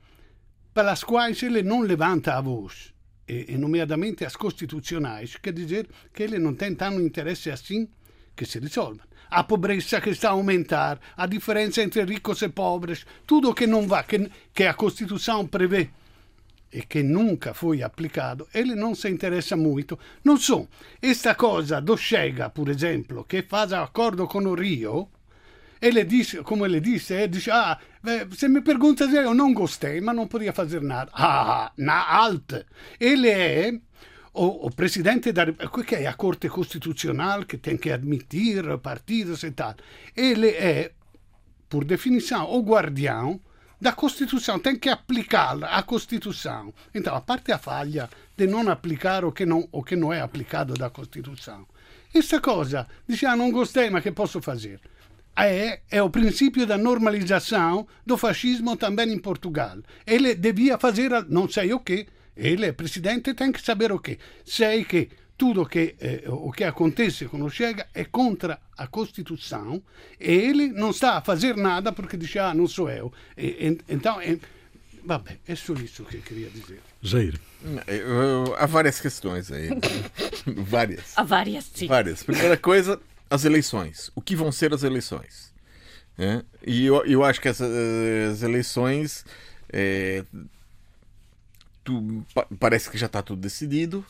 [0.75, 2.93] pelas quais ele não levanta a voz,
[3.29, 7.88] e, e nomeadamente as constitucionais, quer dizer que ele não tem tanto interesse assim
[8.37, 9.07] que se resolvam.
[9.31, 13.87] A pobreza que está a aumentar, a diferença entre ricos e pobres, tudo que não
[13.87, 15.90] vai, que, que a Constituição prevê
[16.73, 19.99] e que nunca foi applicado, ele não se interessa muito.
[20.25, 20.69] Non so,
[21.01, 25.11] esta cosa do Chega, por exemplo, che fa accordo con o Rio,
[25.81, 30.01] ele disse, como ele disse, ele dice, ah, eh, se me pergunta eu não gostei,
[30.01, 31.11] mas não podia fazer nada.
[31.14, 32.66] Ah, na alta.
[32.99, 33.73] Ele é
[34.35, 39.51] o, o presidente da que é a Corte Constitucional que tem que admitir partidos e
[39.53, 39.75] tal.
[40.16, 40.93] Ele é,
[41.69, 43.40] por definição, o guardião
[43.81, 46.75] da Constituição, tem que aplicá-la à Constituição.
[46.95, 50.21] Então, a parte a falha de não aplicar o que não, o que não é
[50.21, 51.66] aplicado da Constituição.
[52.14, 54.81] Essa cosa, dice, ah, não gostei, mas que posso fazer?
[55.37, 59.79] É, é o princípio da normalização do fascismo também em Portugal.
[60.07, 64.19] Ele devia fazer, não sei o que, ele é presidente, tem que saber o que.
[64.45, 69.83] Sei que tudo que, eh, o que acontece com o Chega é contra a Constituição
[70.21, 73.11] e ele não está a fazer nada porque diz, ah, não sou eu.
[73.38, 74.38] E, e, então, é,
[75.03, 76.81] vabbè, é só isso que eu queria dizer.
[77.01, 77.40] Jair.
[77.87, 79.71] Eu- Há várias questões aí.
[80.47, 81.12] várias.
[81.16, 81.87] Há várias, sim.
[81.87, 82.23] Várias.
[82.23, 84.11] Primeira coisa, as eleições.
[84.14, 85.51] O que vão ser as eleições?
[86.19, 86.43] né?
[86.66, 87.71] E eu, eu acho que essas
[88.33, 89.25] as eleições.
[89.73, 90.23] é,
[91.85, 94.05] tu- pa- parece que já está tudo decidido.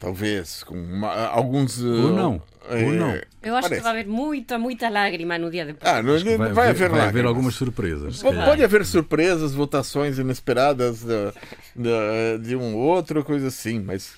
[0.00, 1.78] Talvez com uma- alguns.
[1.82, 2.42] Ou uh, não.
[2.70, 3.20] é, Ou não.
[3.42, 3.74] Eu acho parece.
[3.74, 5.92] que vai haver muita, muita lágrima no dia depois.
[5.92, 8.22] Ah, não, vai, vai, haver vai haver algumas surpresas.
[8.22, 8.46] calhar.
[8.46, 11.32] Pode haver surpresas, votações inesperadas da-
[11.76, 14.14] da- de um ou outro, coisa assim, mas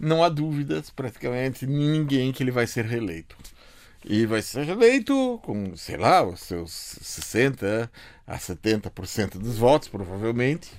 [0.00, 3.36] não há dúvidas praticamente ninguém que ele vai ser reeleito.
[4.04, 7.90] E vai ser reeleito com, sei lá, os seus 60
[8.26, 10.70] a 70% dos votos, provavelmente,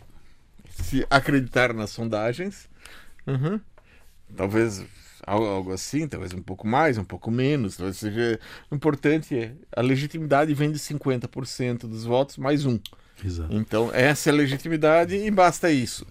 [0.69, 2.69] se acreditar nas sondagens.
[3.25, 3.59] Uhum.
[4.35, 4.85] Talvez
[5.25, 7.77] algo assim, talvez um pouco mais, um pouco menos.
[7.77, 12.79] Talvez seja o importante é a legitimidade vem de 50% dos votos mais um.
[13.23, 13.53] Exato.
[13.53, 16.05] Então, essa é a legitimidade e basta isso.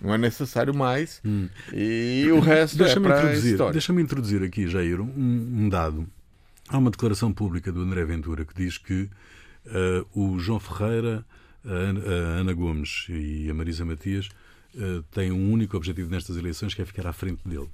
[0.00, 1.20] Não é necessário mais.
[1.24, 1.48] Hum.
[1.72, 3.72] E o resto é Deixa-me para introduzir, história.
[3.72, 6.06] deixa-me introduzir aqui, Jair, um, um dado.
[6.68, 9.08] Há uma declaração pública do André Ventura que diz que
[9.66, 11.24] eh, o João Ferreira,
[11.64, 11.70] a
[12.40, 14.28] Ana, Gomes e a Marisa Matias
[14.76, 17.68] eh, têm um único objetivo nestas eleições que é ficar à frente dele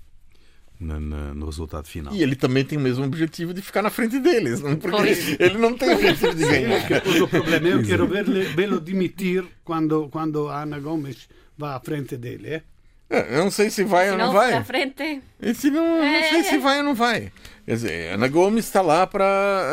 [0.78, 2.14] na- na- no resultado final.
[2.14, 4.76] E ele também tem o mesmo objetivo de ficar na frente deles, não?
[4.76, 5.40] porque Pois.
[5.40, 6.82] ele não tem objetivo de ganhar.
[7.22, 8.06] O problema é eu quero
[8.54, 12.46] vê-lo dimitir quando, quando a Ana Gomes va à frente dele.
[12.48, 12.54] Eh?
[12.56, 12.62] É,
[13.30, 14.52] Eu não sei se vai Se ou não não, vai.
[14.54, 15.22] à frente.
[15.40, 16.58] E se não, não É, sei se é.
[16.58, 17.32] vai ou não vai.
[17.64, 19.24] Quer dizer, Ana Gomes está lá para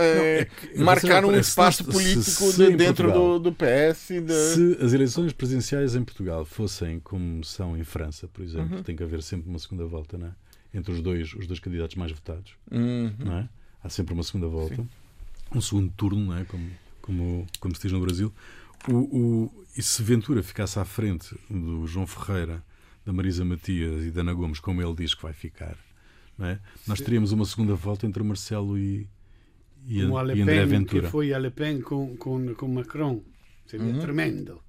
[0.02, 4.22] é marcar um espaço político se- se de- dentro Portugal- do, do PS.
[4.22, 8.84] da- Se as eleições presidenciais em Portugal fossem como são em França, por exemplo, Uhum.
[8.84, 10.32] tem que haver sempre uma segunda volta, não é?
[10.74, 13.12] Entre os dois, os dois candidatos mais votados, Uhum.
[13.18, 13.50] não é?
[13.84, 14.86] Há sempre uma segunda volta,
[15.56, 16.44] um segundo turno, não é?
[16.44, 16.70] Como,
[17.02, 18.32] como, como se diz no Brasil.
[18.88, 22.62] O, o, e se Ventura ficasse à frente do João Ferreira,
[23.10, 25.76] da Marisa Matias e da Ana Gomes, como ele diz que vai ficar,
[26.38, 26.60] não é?
[26.86, 29.08] Nós teríamos uma segunda volta entre Marcelo e,
[29.88, 31.02] e, Como e André Pen, Ventura.
[31.04, 33.24] que foi a Le Pen com, com, com Macron.
[33.66, 34.62] Seria tremendo.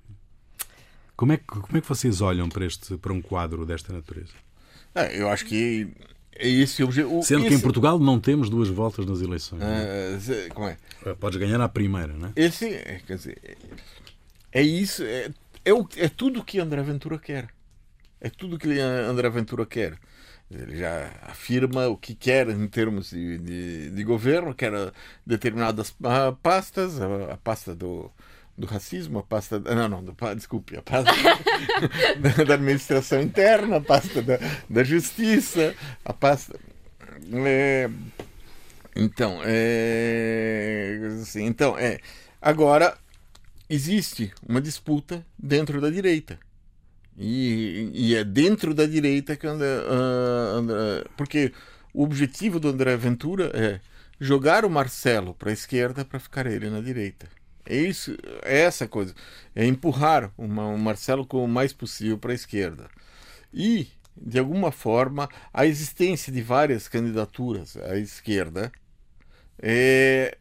[1.14, 4.33] Como é, que, como é que vocês olham para, este, para um quadro desta natureza?
[4.94, 5.88] É, eu acho que
[6.35, 7.22] é esse o objetivo.
[7.22, 9.61] Sendo que em Portugal não temos duas voltas nas eleições.
[9.62, 10.79] É, como é?
[11.05, 11.14] é?
[11.14, 12.33] Podes ganhar à primeira, não é?
[12.37, 13.57] Esse, é, quer dizer, é,
[14.61, 15.31] é isso, é,
[15.62, 17.50] é, o- é tudo que André Ventura quer.
[18.20, 19.98] É tudo que André Ventura quer.
[20.50, 24.72] Ele já afirma o que quer em termos de, de, de governo, quer
[25.24, 28.11] determinadas ah, pastas, a, a pasta do,
[28.59, 29.61] do racismo, a pasta.
[29.61, 31.12] Não, não, do, desculpe, a pasta
[32.18, 36.59] da, da administração interna, a pasta da, da justiça, a pasta.
[37.33, 37.88] é,
[38.96, 40.98] então, é.
[41.22, 42.00] assim, então, é.
[42.42, 42.98] Agora,
[43.68, 46.38] existe uma disputa dentro da direita.
[47.18, 51.53] E, e é dentro da direita que anda, ah, anda- Porque
[51.92, 53.81] o objetivo do André Ventura é
[54.18, 57.27] jogar o Marcelo para a esquerda para ficar ele na direita.
[57.66, 59.14] É isso, é essa coisa.
[59.55, 62.88] É empurrar uma- o Marcelo o mais possível para a esquerda.
[63.53, 68.73] E, de alguma forma, a existência de várias candidaturas à esquerda
[69.62, 70.37] é,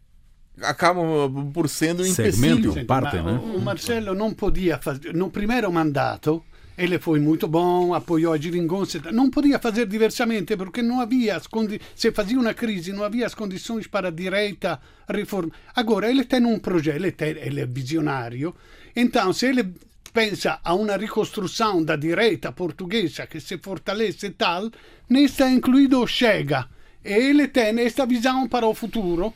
[0.62, 2.60] acabam por sendo um Segmento.
[2.70, 2.86] empecilho.
[2.86, 3.34] Parte, né?
[3.34, 5.14] o, o Marcelo não podia fazer.
[5.14, 6.44] No primeiro mandato,
[6.80, 9.02] ele foi muito bom, apoiou a Geringonça.
[9.12, 11.46] Não podia fazer diversamente, porque não havia as
[11.94, 15.54] se fazia uma crise, não havia as condições para a direita reformar.
[15.76, 18.56] Agora, ele tem um projeto, ele, tem, ele é visionário.
[18.96, 19.74] Então, se ele
[20.14, 24.72] pensa a uma reconstrução da direita portuguesa que se fortalece e tal,
[25.10, 26.66] nesta incluído Chega.
[27.04, 29.34] E ele tem esta visão para o futuro.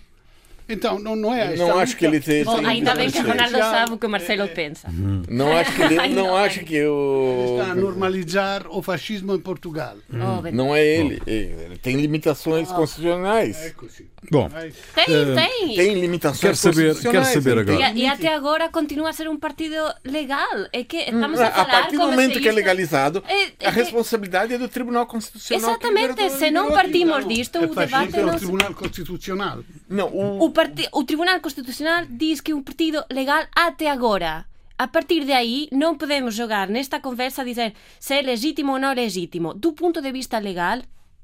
[0.74, 3.28] Então, não, não é Não acho que ele tem- Bom, ainda bem que sim.
[3.28, 4.88] Ronaldo Já- sabe o que o Marcelo pensa.
[5.30, 9.96] Não acho que ele, não acho que o está a normalizar o fascismo em Portugal.
[10.12, 10.52] Oh, bem.
[10.52, 11.22] não é ele.
[11.28, 13.66] Ele tem limitações constitucionais.
[13.68, 14.13] Ecco sì.
[14.32, 14.50] Bom.
[14.50, 15.76] Tem, tem.
[15.76, 17.92] Tem limitações Quero saber- quero saber agora.
[17.92, 20.66] E, e até agora continua a ser um partido legal.
[20.72, 23.68] É que estamos a A falar partir do como momento que é legalizado, É- é
[23.68, 25.70] a responsabilidade é do Tribunal Constitucional.
[25.72, 28.38] Exatamente, se não partimos disto, É o debate não o se...
[28.40, 29.64] Tribunal Constitucional.
[29.90, 34.46] Não, o, O, parti- o Tribunal Constitucional diz que é um partido legal até agora.
[34.78, 38.80] A partir de aí, não podemos jogar nesta conversa a dizer se é legítimo ou
[38.80, 39.54] não legítimo.
[39.54, 40.80] Do ponto de vista legal,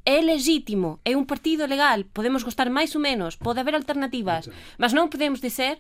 [0.10, 4.50] é legítimo, é un partido legal, podemos gostar máis ou menos, pode haber alternativas,
[4.82, 5.78] mas non podemos dizer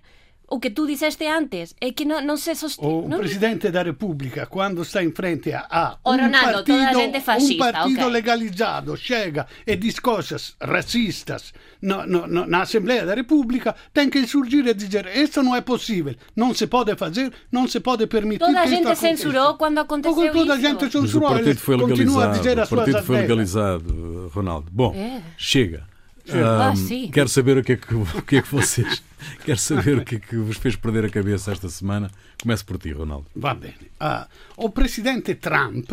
[0.51, 1.75] o que tu disseste antes.
[1.79, 3.09] É que não, não se O sostém.
[3.09, 7.71] Presidente da Repubblica, quando sta in frente a, a un, Ronaldo, toda gente fascista, un
[7.71, 8.11] partido ok.
[8.13, 14.25] legalizzato, chega e diz coisas racistas no, no, no, na Assembleia da República, tem que
[14.27, 18.39] surgir e dizer isso não é possível, não se pode fazer, não se pode permitir
[18.45, 20.65] Toda a gente censurou quando aconteceu Toda a isso.
[20.67, 22.39] gente mas o censurou, ele partido foi continua a legalizado.
[22.39, 24.67] dizer O as suas partido foi legalizado, Ronaldo.
[24.71, 25.21] Bom, É.
[25.37, 25.88] chega.
[26.33, 27.09] Ah, sim.
[27.11, 29.03] quero saber o que é que, o que, é que vocês.
[29.43, 32.09] quero saber o que é que vos fez perder a cabeça esta semana.
[32.41, 33.27] Começo por ti, Ronaldo.
[33.35, 33.91] Va bene.
[33.99, 35.91] Ah, o presidente Trump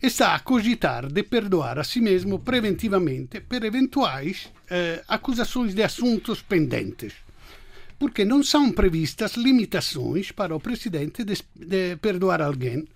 [0.00, 6.42] está a cogitar de perdoar a si mesmo preventivamente per eventuais eh, acusações de assuntos
[6.42, 7.14] pendentes.
[7.98, 12.86] Porque não são previstas limitações para o presidente de, de perdoar alguém,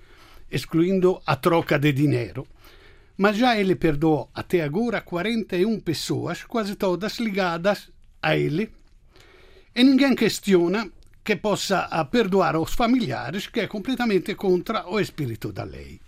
[0.51, 2.47] excluindo a troca de dinheiro.
[3.21, 7.91] Mas já ele perdoou até agora 41 pessoas, quase todas ligadas
[8.23, 8.73] a ele,
[9.77, 10.91] e ninguém questiona
[11.23, 16.01] que possa perdoar os familiares, que é completamente contra o espírito da lei.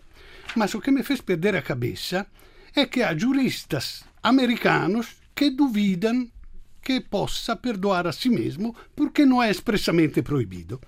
[0.56, 2.26] Mas o que me fez perder a cabeça
[2.74, 6.26] é que há juristas americanos que duvidam
[6.82, 10.80] que possa perdoar a si mesmo porque não é expressamente proibido.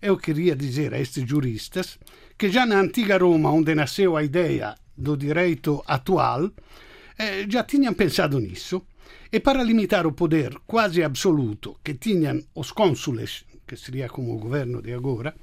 [0.00, 1.98] Eu queria dizer a estes juristas
[2.38, 6.50] que já na antiga Roma, onde nasceu a ideia do direito atual,
[7.18, 8.82] eh, já tinham pensado nisso
[9.30, 14.38] e para limitar o poder quase absoluto que tinham os cônsules, que seria como o
[14.38, 15.34] governo de agora,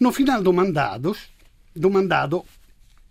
[0.00, 1.16] no final do mandado,
[1.74, 2.44] do mandado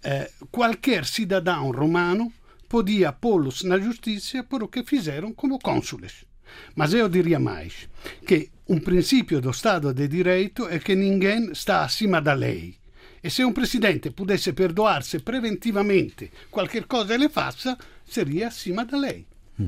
[0.03, 2.31] eh, qualquer cidadão romano
[2.67, 6.25] podia pô-los na justiça por o que fizeram como cônsules.
[6.75, 7.89] Mas eu diria mais,
[8.25, 12.76] que um princípio do Estado de Direito é que ninguém está acima da lei.
[13.27, 19.27] E se um presidente pudesse perdoar-se preventivamente qualquer cosa ele faça, seria acima da lei.
[19.59, 19.67] Hum.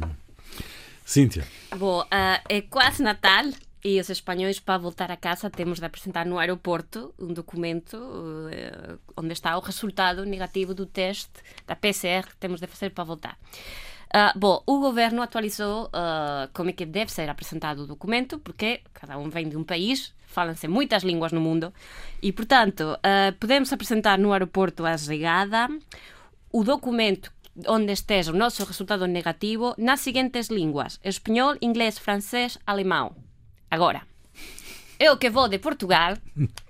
[1.04, 1.45] Cíntia.
[1.76, 2.08] Bom, uh,
[2.48, 3.43] é quase Natal
[3.84, 8.98] e os espanhóis, para voltar a casa, temos de apresentar no aeroporto um documento uh,
[9.17, 13.38] onde está o resultado negativo do teste da PCR que temos de fazer para voltar.
[14.10, 18.82] Uh, bom, o governo atualizou uh, como é que deve ser apresentado o documento, porque
[18.91, 21.72] cada um vem de um país, falam-se muitas línguas no mundo,
[22.19, 25.69] e, portanto, uh, podemos apresentar no aeroporto à chegada
[26.52, 27.32] o documento
[27.67, 33.15] onde esteja o nosso resultado negativo nas seguintes línguas: espanhol, inglês, francês, alemão.
[33.69, 34.02] Agora,
[35.00, 36.17] eu que vou de Portugal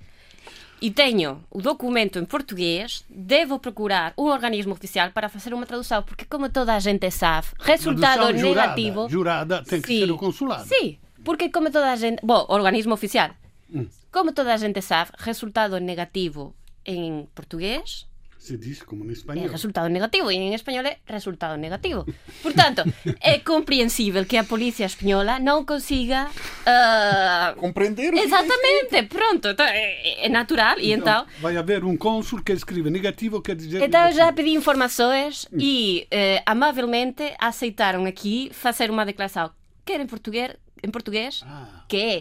[0.82, 6.04] e tenho o documento em português, devo procurar um organismo oficial para fazer uma tradução,
[6.04, 9.10] porque como toda a gente sabe, resultado jurada, negativo...
[9.10, 10.68] Jurada, tem que sim, ser o consulado.
[10.68, 12.26] Sim, porque como toda a gente...
[12.26, 13.32] Bom, organismo oficial.
[13.74, 13.88] Hum.
[14.12, 18.09] Como toda a gente sabe, resultado negativo em português
[18.40, 19.46] se diz como en español.
[19.46, 22.08] É resultado negativo e en español é resultado negativo.
[22.42, 22.88] Por tanto,
[23.20, 26.32] é compreensível que a policía española non consiga
[26.64, 27.60] uh...
[27.60, 32.88] compreender Exatamente, pronto, é, é natural e então, então vai haver un cónsul que escribe
[32.88, 34.18] negativo quer dizer Então negativo.
[34.18, 35.60] já pedi informações mm.
[35.60, 39.52] e eh, amavelmente aceitaram aqui fazer uma declaração
[39.84, 42.16] quer em português, em português ah, que é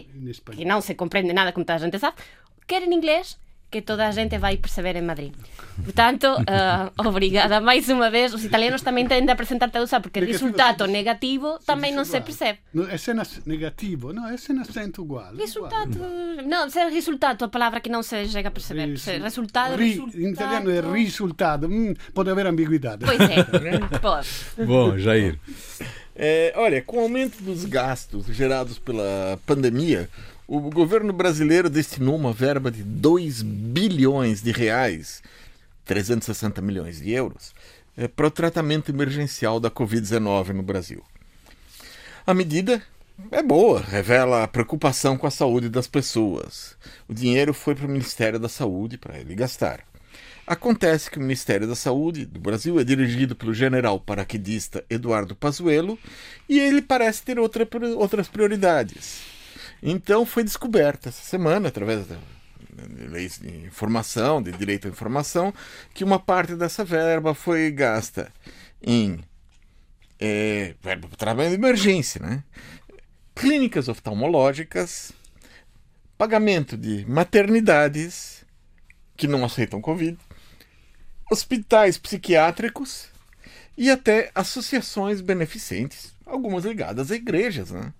[0.51, 2.17] que não se compreende nada como toda a gente sabe,
[2.67, 5.33] quer em inglês que toda a gente vai perceber en Madrid.
[5.83, 8.33] Portanto, uh, obrigada máis unha vez.
[8.33, 12.59] Os italianos tamén tenden a presentar tradução porque o resultado negativo tamén non se percebe.
[12.73, 12.97] No, é
[13.45, 15.37] negativo, non, é sen acento igual.
[15.37, 15.95] Resultado,
[16.49, 18.89] non, se resultado a palavra que non se chega a perceber.
[19.21, 20.17] Resultado, ri, resultado.
[20.17, 23.05] In italiano é resultado, mm, pode haver ambiguidade.
[23.05, 23.45] Pois é,
[24.01, 24.27] pode.
[24.65, 25.37] Bom, Jair.
[26.21, 30.09] É, olha, com o aumento dos gastos gerados pela pandemia,
[30.51, 35.21] o governo brasileiro destinou uma verba de 2 bilhões de reais,
[35.85, 37.53] 360 milhões de euros,
[37.95, 41.03] é, para o tratamento emergencial da Covid-19 no Brasil.
[42.25, 42.81] A medida
[43.29, 46.75] é boa, revela a preocupação com a saúde das pessoas.
[47.07, 49.81] O dinheiro foi para o Ministério da Saúde para ele gastar.
[50.47, 55.99] Acontece que o Ministério da Saúde do Brasil é dirigido pelo general paraquedista Eduardo Pazuello
[56.47, 59.37] e ele parece ter outra, outras prioridades.
[59.81, 62.17] Então foi descoberta essa semana, através da
[63.09, 65.53] leis de informação, de direito à informação,
[65.93, 68.31] que uma parte dessa verba foi gasta
[68.81, 69.19] em
[70.19, 72.43] é, verba para trabalho de emergência, né?
[73.35, 75.13] clínicas oftalmológicas,
[76.17, 78.45] pagamento de maternidades
[79.15, 80.17] que não aceitam Covid,
[81.31, 83.07] hospitais psiquiátricos
[83.77, 87.71] e até associações beneficentes, algumas ligadas a igrejas.
[87.71, 87.93] Né?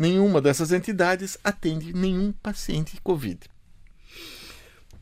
[0.00, 3.38] Nenhuma dessas entidades atende nenhum paciente Covid.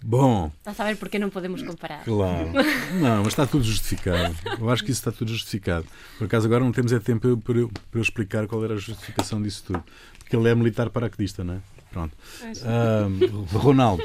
[0.05, 0.51] Bom.
[0.59, 2.03] Está a saber porque não podemos comparar.
[2.03, 2.49] Claro.
[3.01, 4.35] Não, mas está tudo justificado.
[4.59, 5.87] Eu acho que isso está tudo justificado.
[6.19, 8.77] Por acaso agora não temos é tempo para eu, para eu explicar qual era a
[8.77, 9.85] justificação disso tudo.
[10.19, 11.59] Porque ele é militar paraquedista, não é?
[11.93, 12.17] Pronto.
[12.43, 14.03] Uh, Ronaldo.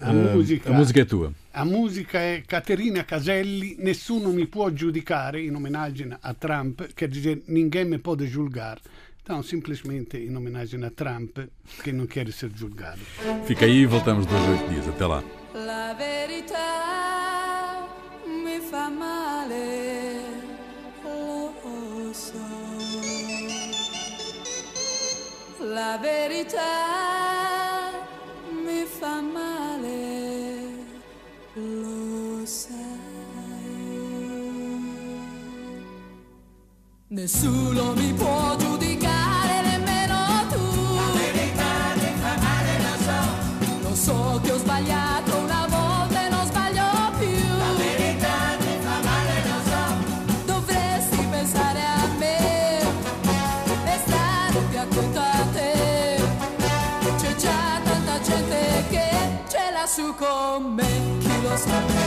[0.00, 1.34] A, uh, música, a música é tua.
[1.52, 7.42] A música è Caterina Caselli, Nessuno mi può giudicare, in omaggio a Trump, quer dizer,
[7.46, 8.80] ninguém me pode julgar.
[9.24, 11.38] Então, simplesmente em homenagem a Trump,
[11.82, 13.00] que não quer ser julgado.
[13.46, 14.86] Fica aí e voltamos dois, oito dias.
[14.86, 15.24] Até lá.
[15.54, 17.88] La verità
[18.26, 20.20] mi fa male,
[21.02, 22.36] lo so.
[25.60, 26.60] La verità
[28.50, 30.68] mi fa male,
[31.54, 32.74] lo sai.
[37.08, 38.83] Nessuno mi può giudicare,
[44.74, 46.82] sbagliato una volta e non sbaglio
[47.18, 47.46] più.
[47.58, 50.52] La verità ti fa male, lo so.
[50.52, 56.20] Dovresti pensare a me e stare più accanto a te.
[57.18, 59.10] C'è già tanta gente che
[59.48, 62.03] ce l'ha su con me, chi lo sa.